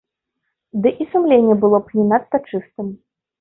[0.85, 2.91] Ды і сумленне было б не надта чыстым.